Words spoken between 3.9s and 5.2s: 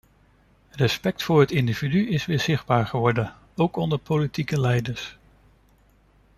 politieke leiders.